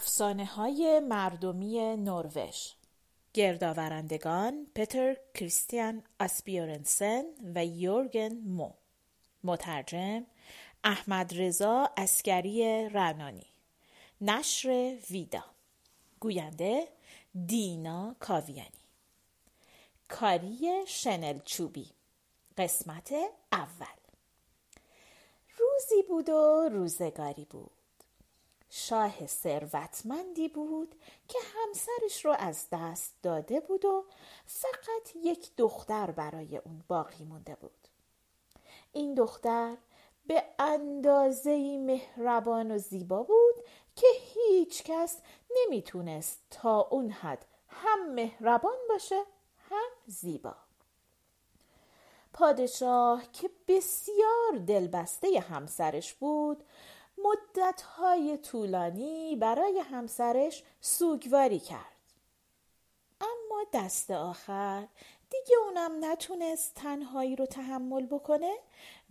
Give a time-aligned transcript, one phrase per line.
[0.00, 2.68] افسانه های مردمی نروژ.
[3.34, 7.24] گردآورندگان پتر کریستیان اسپیورنسن
[7.54, 8.70] و یورگن مو.
[9.44, 10.26] مترجم
[10.84, 13.46] احمد رضا اسکری رنانی.
[14.20, 15.44] نشر ویدا.
[16.20, 16.88] گوینده
[17.46, 18.84] دینا کاویانی.
[20.08, 21.90] کاری شنل چوبی.
[22.58, 23.12] قسمت
[23.52, 23.98] اول.
[25.58, 27.79] روزی بود و روزگاری بود.
[28.70, 30.94] شاه ثروتمندی بود
[31.28, 34.04] که همسرش رو از دست داده بود و
[34.46, 37.88] فقط یک دختر برای اون باقی مونده بود.
[38.92, 39.76] این دختر
[40.26, 43.54] به اندازه مهربان و زیبا بود
[43.96, 45.18] که هیچ کس
[45.56, 49.22] نمی‌تونست تا اون حد هم مهربان باشه
[49.70, 50.54] هم زیبا.
[52.32, 56.64] پادشاه که بسیار دلبسته همسرش بود
[57.24, 62.00] مدتهای طولانی برای همسرش سوگواری کرد.
[63.20, 64.88] اما دست آخر
[65.30, 68.54] دیگه اونم نتونست تنهایی رو تحمل بکنه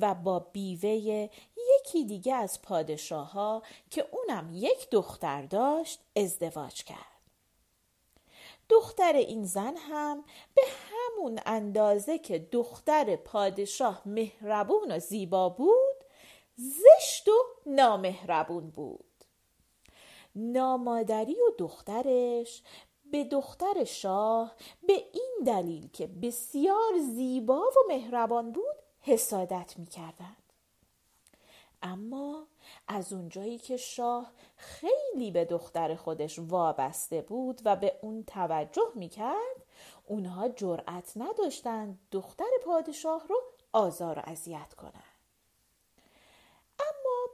[0.00, 1.28] و با بیوه
[1.74, 7.12] یکی دیگه از پادشاه ها که اونم یک دختر داشت ازدواج کرد.
[8.68, 15.91] دختر این زن هم به همون اندازه که دختر پادشاه مهربون و زیبا بود
[16.62, 17.32] زشت و
[17.66, 19.04] نامهربون بود
[20.34, 22.62] نامادری و دخترش
[23.10, 24.54] به دختر شاه
[24.86, 30.36] به این دلیل که بسیار زیبا و مهربان بود حسادت می کردند.
[31.82, 32.46] اما
[32.88, 39.08] از اونجایی که شاه خیلی به دختر خودش وابسته بود و به اون توجه می
[39.08, 39.66] کرد
[40.06, 45.11] اونها جرأت نداشتند دختر پادشاه رو آزار و اذیت کنند.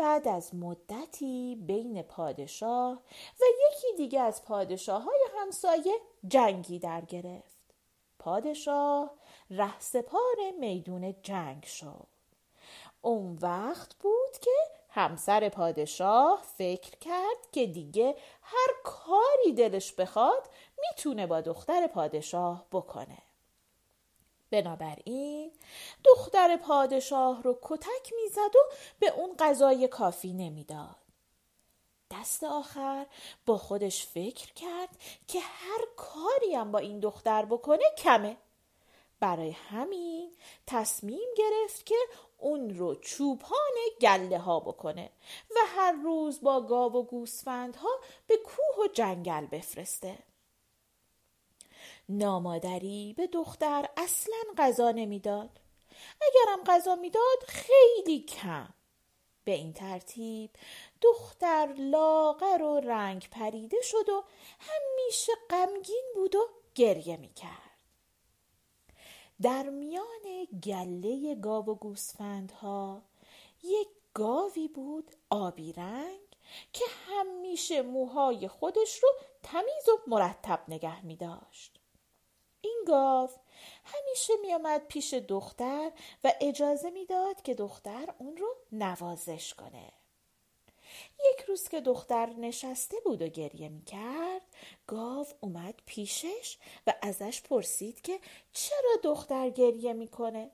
[0.00, 3.02] بعد از مدتی بین پادشاه
[3.40, 5.92] و یکی دیگه از پادشاه های همسایه
[6.28, 7.60] جنگی در گرفت.
[8.18, 9.10] پادشاه
[9.50, 12.06] رهسپار میدون جنگ شد.
[13.02, 14.50] اون وقت بود که
[14.88, 20.48] همسر پادشاه فکر کرد که دیگه هر کاری دلش بخواد
[20.80, 23.18] می‌تونه با دختر پادشاه بکنه.
[24.50, 25.52] بنابراین
[26.04, 30.96] دختر پادشاه رو کتک می‌زد و به اون غذای کافی نمی‌داد.
[32.10, 33.06] دست آخر
[33.46, 34.88] با خودش فکر کرد
[35.28, 38.36] که هر کاری هم با این دختر بکنه کمه.
[39.20, 40.32] برای همین
[40.66, 41.94] تصمیم گرفت که
[42.38, 45.10] اون رو چوپان گله ها بکنه
[45.50, 47.88] و هر روز با گاو و گوسفندها
[48.26, 50.18] به کوه و جنگل بفرسته.
[52.10, 55.60] نامادری به دختر اصلا غذا نمی‌داد.
[56.20, 58.68] اگرم غذا می‌داد خیلی کم.
[59.44, 60.50] به این ترتیب
[61.00, 64.24] دختر لاغر و رنگ پریده شد و
[64.60, 67.70] همیشه غمگین بود و گریه می‌کرد.
[69.42, 73.02] در میان گله گاو و گوسفندها
[73.62, 76.20] یک گاوی بود آبی رنگ
[76.72, 79.08] که همیشه موهای خودش رو
[79.42, 81.80] تمیز و مرتب نگه می داشت.
[82.60, 83.30] این گاو
[83.84, 85.92] همیشه میآمد پیش دختر
[86.24, 89.92] و اجازه می‌داد که دختر اون رو نوازش کنه.
[91.32, 94.42] یک روز که دختر نشسته بود و گریه می‌کرد
[94.86, 98.20] گاو اومد پیشش و ازش پرسید که
[98.52, 100.50] چرا دختر گریه می‌کنه؟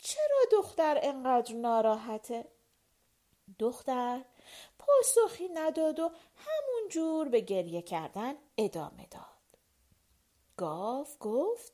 [0.00, 2.44] چرا دختر انقدر ناراحته؟
[3.58, 4.24] دختر
[4.78, 9.35] پاسخی نداد و همون جور به گریه کردن ادامه داد.
[10.56, 11.72] گاو گفت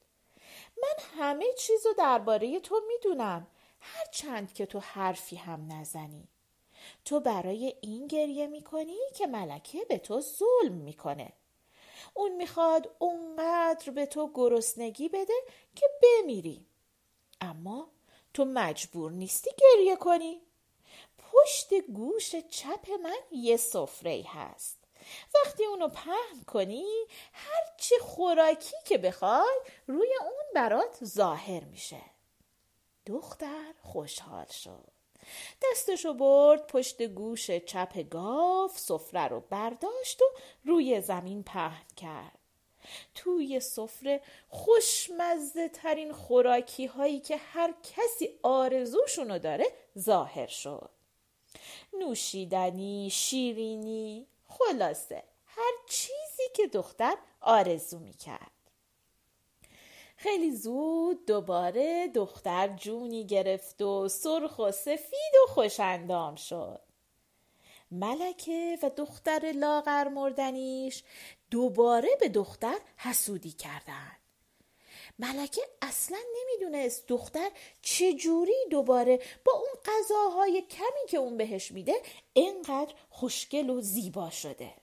[0.83, 3.47] من همه چیزو درباره تو می‌دونم
[3.81, 6.29] هر چند که تو حرفی هم نزنی.
[7.05, 11.33] تو برای این گریه می‌کنی که ملکه به تو ظلم می‌کنه.
[12.15, 15.35] اون می‌خواد اونقدر به تو گرسنگی بده
[15.75, 16.67] که بمیری.
[17.41, 17.89] اما
[18.35, 20.43] تو مجبور نیستی گریه کنی.
[21.19, 24.82] پشت گوش چپ من یه سفره هست.
[25.35, 26.87] وقتی اونو پهن کنی
[27.33, 32.01] هر چه خوراکی که بخوای روی اون برات ظاهر میشه.
[33.07, 34.93] دختر خوشحال شد.
[35.63, 40.25] دستشو برد پشت گوش چپ گاو سفره رو برداشت و
[40.65, 42.39] روی زمین پهن کرد.
[43.15, 49.67] توی سفره خوشمزه ترین خوراکی هایی که هر کسی آرزوشونو داره
[49.99, 50.91] ظاهر شد.
[51.93, 54.27] نوشیدنی شیرینی
[54.59, 58.51] خلاصه هر چیزی که دختر آرزو می‌کرد.
[60.17, 66.81] خیلی زود دوباره دختر جونی گرفت و سرخ و سفید و خوشندام شد.
[67.91, 71.05] ملکه و دختر لاغر مردنیش
[71.51, 74.17] دوباره به دختر حسودی کردن
[75.19, 77.51] ملکه اصلا نمی‌دونست دختر
[77.83, 81.95] چجوری دوباره با اون غذاهای کمی که اون بهش میده
[82.33, 84.75] اینقدر خوشگل و زیبا شده.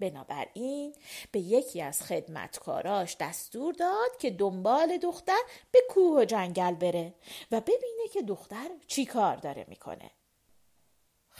[0.00, 0.94] بنابراین
[1.32, 5.40] به یکی از خدمتکاراش دستور داد که دنبال دختر
[5.70, 7.14] به کوه و جنگل بره
[7.50, 10.10] و ببینه که دختر چی کار داره می‌کنه.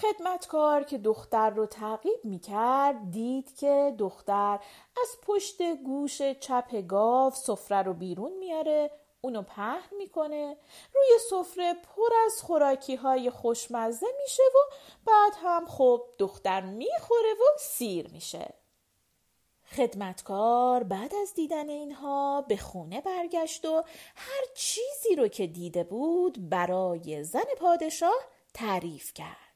[0.01, 4.61] خدمتکار که دختر رو تعقیب می‌کرد دید که دختر
[5.03, 8.91] از پشت گوش چپ گاو سفره رو بیرون میاره
[9.21, 10.57] اونو پهن می‌کنه
[10.95, 14.59] روی سفره پر از خوراکی های خوشمزه میشه و
[15.07, 18.55] بعد هم خب دختر می‌خوره و سیر میشه.
[19.77, 23.83] خدمتکار بعد از دیدن اینها به خونه برگشت و
[24.17, 28.21] هر چیزی رو که دیده بود برای زن پادشاه
[28.55, 29.48] تعریف کرد.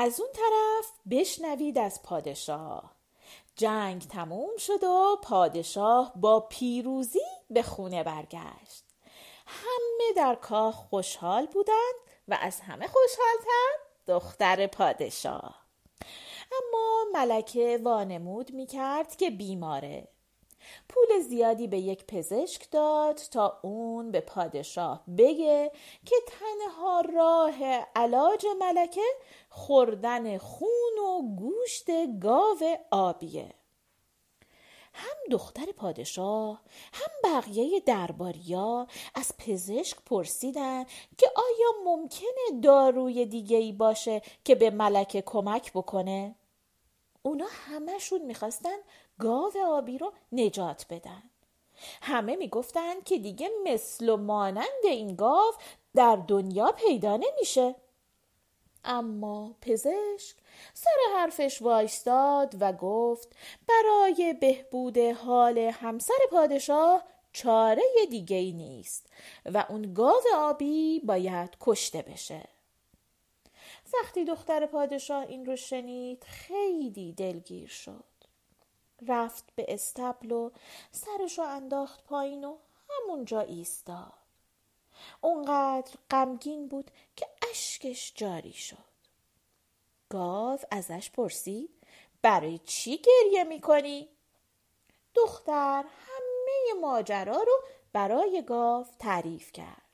[0.00, 2.94] از اون طرف بشنوید از پادشاه.
[3.56, 8.84] جنگ تموم شد و پادشاه با پیروزی به خونه برگشت.
[9.46, 11.94] همه در کاخ خوشحال بودند
[12.28, 13.72] و از همه خوشحالتر
[14.06, 15.66] دختر پادشاه.
[16.52, 20.08] اما ملکه وانمود می کرد که بیماره.
[20.88, 25.72] پول زیادی به یک پزشک داد تا اون به پادشاه بگه
[26.06, 27.64] که تنها راه
[27.96, 29.06] علاج ملکه
[29.48, 31.86] خوردن خون و گوشت
[32.20, 33.54] گاو آبیه
[34.98, 36.62] هم دختر پادشاه
[36.92, 40.84] هم بقیه درباریا از پزشک پرسیدن
[41.18, 46.34] که آیا ممکنه داروی دیگه ای باشه که به ملکه کمک بکنه؟
[47.22, 48.76] اونا همهشون می‌خواستن
[49.18, 51.22] گاو آبی رو نجات بدن.
[52.02, 55.52] همه می‌گفتن که دیگه مثل و مانند این گاو
[55.94, 57.74] در دنیا پیدا نمیشه.
[58.84, 60.36] اما پزشک
[60.74, 63.36] سر حرفش وایستاد و گفت
[63.68, 69.06] برای بهبود حال همسر پادشاه چاره دیگه ای نیست
[69.44, 72.48] و اون گاو آبی باید کشته بشه.
[73.94, 78.17] وقتی دختر پادشاه این رو شنید خیلی دلگیر شد.
[79.06, 80.50] رفت به استبل و
[80.92, 82.56] سرش رو انداخت پایین و
[82.88, 84.12] همونجا ایستاد.
[85.20, 88.88] اونقدر غمگین بود که اشکش جاری شد.
[90.08, 91.70] گاو ازش پرسید
[92.22, 94.08] برای چی گریه می‌کنی؟
[95.14, 97.62] دختر همه ماجرا رو
[97.92, 99.87] برای گاو تعریف کرد.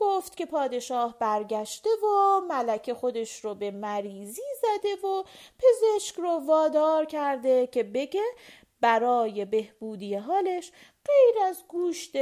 [0.00, 5.24] گفت که پادشاه برگشته و ملکه خودش رو به مریضی زده و
[5.58, 8.24] پزشک رو وادار کرده که بگه
[8.80, 10.72] برای بهبودی حالش
[11.04, 12.16] غیر از گوشت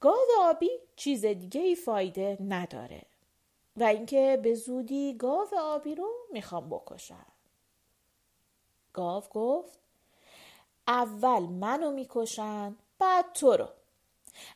[0.00, 3.02] گاو آبی چیز دیگه ای فایده نداره
[3.76, 7.26] و اینکه به زودی گاو آبی رو می‌خوام بکشم.
[8.92, 9.78] گاو گفت
[10.88, 13.68] اول منو می‌کشن بعد تو رو.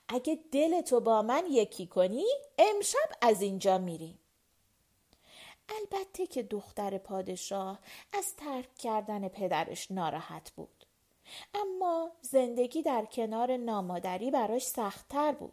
[0.08, 2.26] اگه دلتو با من یکی کنی
[2.58, 4.18] امشب از اینجا میریم
[5.68, 7.78] البته که دختر پادشاه
[8.12, 10.86] از ترک کردن پدرش ناراحت بود.
[11.54, 15.52] اما زندگی در کنار نامادری براش سختتر بود.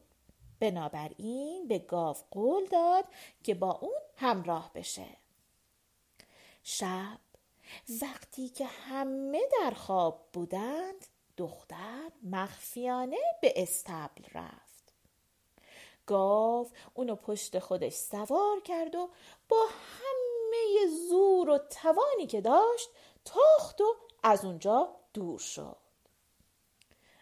[0.59, 3.05] بنابراین به گاو قول داد
[3.43, 5.05] که با اون همراه بشه.
[6.63, 7.19] شب
[8.01, 11.05] وقتی که همه در خواب بودند
[11.39, 14.93] دختر مخفیانه به استبل رفت.
[16.05, 19.09] گاو اونو پشت خودش سوار کرد و
[19.49, 22.89] با همه زور و توانی که داشت
[23.25, 25.77] تاخت و از اونجا دور شد.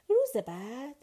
[0.08, 0.96] روز بعد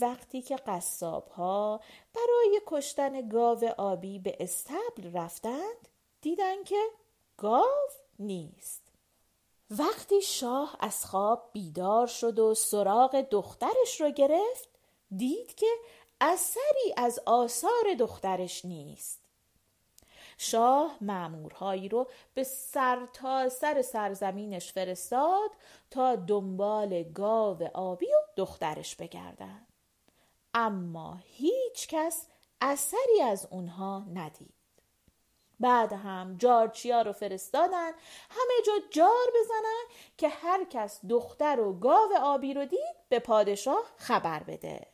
[0.00, 1.80] وقتی که قصاب ها
[2.14, 5.88] برای کشتن گاو آبی به استبل رفتند
[6.20, 6.82] دیدن که
[7.36, 7.88] گاو
[8.18, 8.81] نیست.
[9.78, 14.68] وقتی شاه از خواب بیدار شد و سراغ دخترش رو گرفت
[15.16, 15.66] دید که
[16.20, 19.20] اثری از آثار دخترش نیست.
[20.38, 25.50] شاه معمورهایی رو به سر تا سر سرزمینش فرستاد
[25.90, 29.66] تا دنبال گاو آبی و دخترش بگردن.
[30.54, 32.26] اما هیچ کس
[32.60, 34.61] اثری از اونها ندید.
[35.62, 37.92] بعد هم جارچیا رو فرستادن.
[38.30, 39.84] همه جا جار بزنن
[40.16, 44.86] که هر کس دختر و گاو آبی رو دید به پادشاه خبر بده.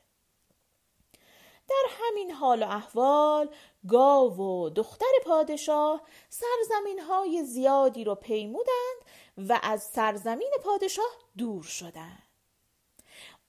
[1.69, 3.49] در همین حال و احوال
[3.89, 8.99] گاو و دختر پادشاه سرزمین های زیادی رو پیمودند
[9.37, 12.28] و از سرزمین پادشاه دور شدند.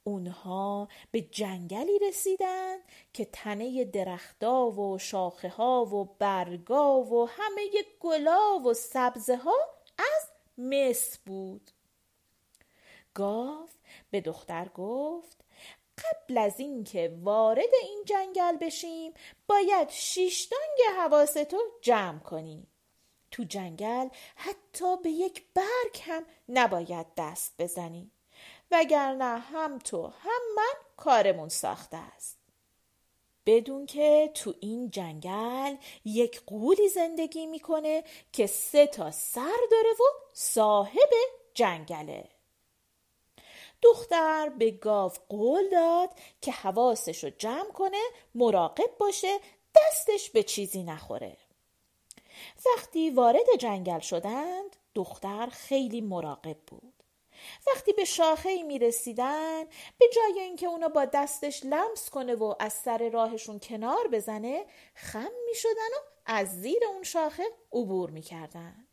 [0.03, 2.79] اونها به جنگلی رسیدند
[3.13, 9.57] که تنه درختا و شاخه ها و برگا و همه گلا و سبزه ها
[9.97, 11.71] از مس بود.
[13.13, 13.67] گاو
[14.11, 15.45] به دختر گفت
[15.97, 19.13] قبل از اینکه وارد این جنگل بشیم
[19.47, 22.67] باید شیشتانگ حواستو جمع کنی.
[23.31, 28.11] تو جنگل حتی به یک برگ هم نباید دست بزنی.
[28.71, 32.39] وگرنه هم تو هم من کارمون ساخته است.
[33.45, 40.03] بدون که تو این جنگل یک قولی زندگی می‌کنه که سه تا سر داره و
[40.33, 41.09] صاحب
[41.53, 42.29] جنگله.
[43.81, 46.09] دختر به گاو قول داد
[46.41, 48.03] که حواسش رو جمع کنه
[48.35, 49.39] مراقب باشه
[49.75, 51.37] دستش به چیزی نخوره.
[52.65, 56.98] وقتی وارد جنگل شدند دختر خیلی مراقب بود.
[57.67, 59.63] وقتی به شاخه می رسیدن
[59.97, 64.65] به جای اینکه اونا با دستش لمس کنه و از سر راهشون کنار بزنه
[64.95, 67.43] خم می شدن و از زیر اون شاخه
[67.73, 68.87] عبور می کردن.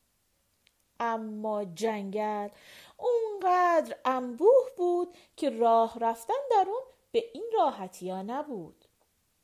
[1.00, 2.48] اما جنگل
[2.96, 8.84] اونقدر انبوه بود که راه رفتن در اون به این راحتی ها نبود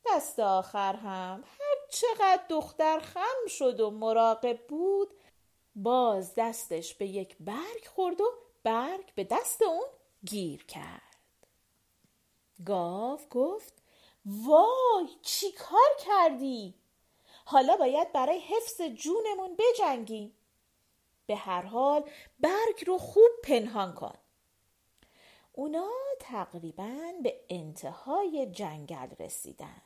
[0.06, 5.14] دست آخر هم هر چقدر دختر خم شد و مراقب بود
[5.74, 8.24] باز دستش به یک برگ خورد و
[8.62, 9.86] برگ به دست اون
[10.24, 11.16] گیر کرد.
[12.66, 13.82] گاو گفت
[14.24, 16.74] وای چی کار کردی؟
[17.44, 20.36] حالا باید برای حفظ جونمون بجنگیم
[21.26, 24.14] به هر حال برگ رو خوب پنهان کن.
[25.52, 25.88] اونا
[26.20, 29.82] تقریبا به انتهای جنگل رسیدن.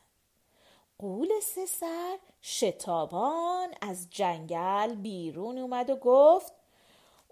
[0.99, 6.53] قول سه سر شتابان از جنگل بیرون اومد و گفت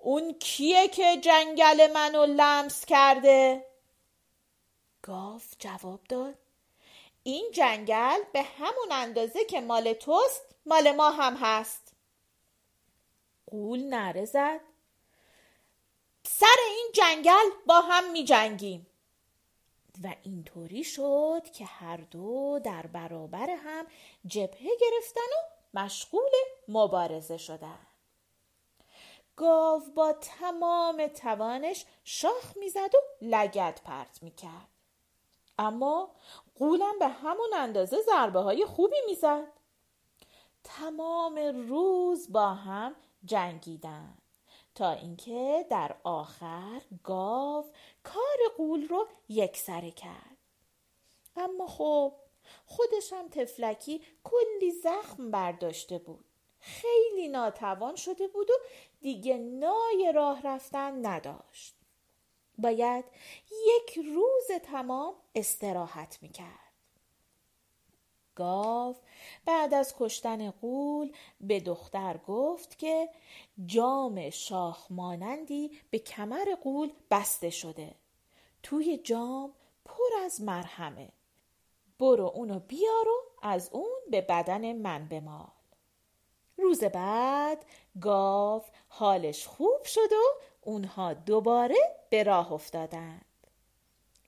[0.05, 3.67] اون کیه که جنگل منو لمس کرده؟
[5.03, 6.35] گاو جواب داد.
[7.23, 11.93] این جنگل به همون اندازه که مال توست مال ما هم هست.
[13.47, 14.61] قول نره زد.
[16.23, 18.87] سر این جنگل با هم می جنگیم.
[20.05, 23.87] و اینطوری شد که هر دو در برابر هم
[24.27, 26.33] جبهه گرفتن و مشغول
[26.69, 27.94] مبارزه شدن.
[29.37, 34.69] گاو با تمام توانش شاخ می‌زد و لگت پرت می‌کرد.
[35.59, 36.11] اما
[36.59, 39.53] قولم به همون اندازه ضربه های خوبی می‌زد.
[40.65, 41.39] تمام
[41.69, 44.19] روز با هم جنگیدن
[44.75, 47.65] تا اینکه در آخر گاو
[48.03, 50.37] کار قول رو یکسره کرد.
[51.37, 52.13] اما خب
[52.67, 56.25] خودش هم تفلکی کلی زخم برداشته بود.
[56.59, 58.55] خیلی ناتوان شده بود و
[59.05, 61.75] دیگه نای راه رفتن نداشت.
[62.59, 63.05] باید
[63.51, 66.73] یک روز تمام استراحت می‌کرد.
[68.35, 68.97] گاو
[69.45, 73.09] بعد از کشتن قول به دختر گفت که
[73.67, 77.95] جام شاخ مانندی به کمر قول بسته شده.
[78.63, 79.53] توی جام
[79.85, 81.13] پر از مرهمه.
[81.99, 85.54] برو اونو بیار و از اون به بدن من بمال
[86.59, 87.65] روز بعد
[88.01, 91.77] گاو حالش خوب شد و اونها دوباره
[92.11, 93.25] به راه افتادند.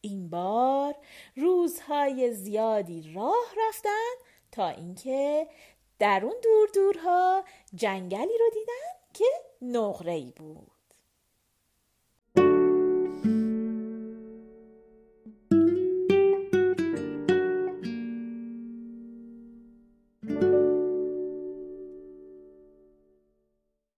[0.01, 0.95] این بار
[1.37, 4.15] روزهای زیادی راه رفتن
[4.53, 5.49] تا اینکه
[5.99, 9.25] در اون دور دورها جنگلی رو دیدن که
[9.63, 10.76] نقره بود.